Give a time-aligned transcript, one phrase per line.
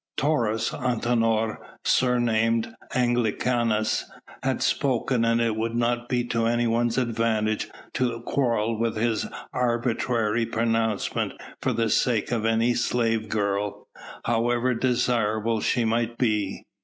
[0.17, 4.05] Taurus Antinor, surnamed Anglicanus,
[4.41, 10.47] had spoken and it would not be to anyone's advantage to quarrel with his arbitrary
[10.47, 13.87] pronouncement for the sake of any slave girl,
[14.25, 16.65] however desirable she might be.